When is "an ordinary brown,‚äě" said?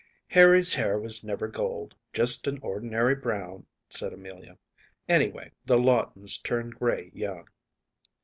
2.47-3.93